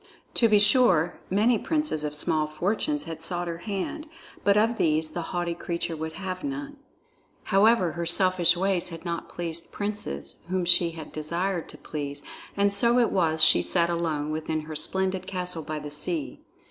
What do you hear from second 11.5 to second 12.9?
to please, and